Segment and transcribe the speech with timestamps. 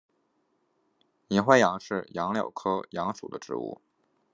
[1.27, 3.79] 银灰杨是杨柳科杨属的植物。